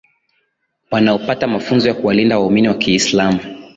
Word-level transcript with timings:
wanaopata 0.91 1.47
mafunzo 1.47 1.87
ya 1.87 1.93
kuwalinda 1.93 2.39
waumini 2.39 2.67
wa 2.67 2.73
kiislamu 2.75 3.39